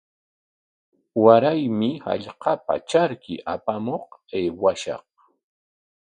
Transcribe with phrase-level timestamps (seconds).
[1.23, 5.05] Waraymi hallqapa charki apamuq aywashaq.